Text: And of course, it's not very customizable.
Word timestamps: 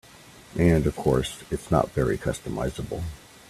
And 0.57 0.87
of 0.87 0.95
course, 0.95 1.43
it's 1.51 1.69
not 1.69 1.91
very 1.91 2.17
customizable. 2.17 3.03